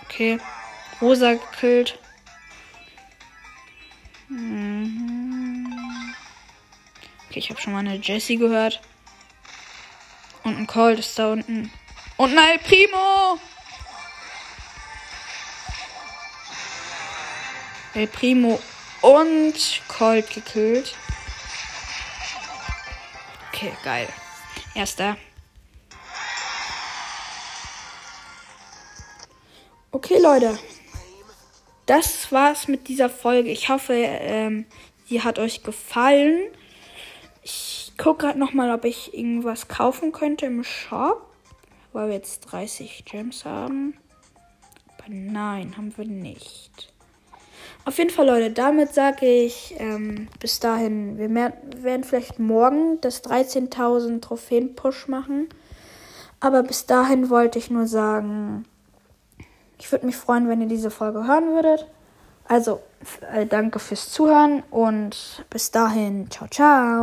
Okay. 0.03 0.39
Rosa 1.01 1.33
gekillt. 1.33 1.97
Ich 7.49 7.51
habe 7.51 7.61
schon 7.63 7.73
mal 7.73 7.79
eine 7.79 7.95
Jessie 7.95 8.37
gehört. 8.37 8.79
Und 10.43 10.55
ein 10.55 10.67
Colt 10.67 10.99
ist 10.99 11.17
da 11.17 11.31
unten. 11.31 11.71
Und 12.15 12.37
ein 12.37 12.37
El 12.37 12.59
Primo! 12.59 13.39
El 17.95 18.05
Primo 18.05 18.61
und 19.01 19.81
Colt 19.87 20.29
gekillt. 20.31 20.95
Okay, 23.51 23.73
geil. 23.83 24.07
Erster. 24.75 25.17
Okay, 29.89 30.19
Leute. 30.19 30.59
Das 31.87 32.31
war's 32.31 32.67
mit 32.67 32.87
dieser 32.87 33.09
Folge. 33.09 33.49
Ich 33.49 33.69
hoffe, 33.69 33.95
ähm, 33.95 34.67
die 35.09 35.23
hat 35.23 35.39
euch 35.39 35.63
gefallen. 35.63 36.51
Ich 37.41 37.93
gucke 37.97 38.25
gerade 38.25 38.39
nochmal, 38.39 38.71
ob 38.71 38.85
ich 38.85 39.13
irgendwas 39.13 39.67
kaufen 39.67 40.11
könnte 40.11 40.45
im 40.45 40.63
Shop. 40.63 41.25
Weil 41.91 42.09
wir 42.09 42.15
jetzt 42.15 42.41
30 42.41 43.03
Gems 43.05 43.45
haben. 43.45 43.97
Aber 44.97 45.07
nein, 45.09 45.75
haben 45.75 45.97
wir 45.97 46.05
nicht. 46.05 46.93
Auf 47.85 47.97
jeden 47.97 48.11
Fall, 48.11 48.27
Leute, 48.27 48.51
damit 48.51 48.93
sage 48.93 49.25
ich 49.25 49.73
ähm, 49.79 50.27
bis 50.39 50.59
dahin, 50.59 51.17
wir 51.17 51.29
werden 51.29 52.03
vielleicht 52.03 52.37
morgen 52.37 53.01
das 53.01 53.23
13.000 53.23 54.21
Trophäen-Push 54.21 55.07
machen. 55.07 55.49
Aber 56.39 56.63
bis 56.63 56.85
dahin 56.85 57.29
wollte 57.29 57.57
ich 57.57 57.69
nur 57.71 57.87
sagen, 57.87 58.65
ich 59.79 59.91
würde 59.91 60.05
mich 60.05 60.15
freuen, 60.15 60.47
wenn 60.49 60.61
ihr 60.61 60.67
diese 60.67 60.91
Folge 60.91 61.25
hören 61.25 61.53
würdet. 61.53 61.87
Also, 62.47 62.81
äh, 63.33 63.45
danke 63.45 63.79
fürs 63.79 64.11
Zuhören 64.11 64.63
und 64.71 65.45
bis 65.49 65.71
dahin, 65.71 66.29
ciao, 66.29 66.47
ciao. 66.49 66.97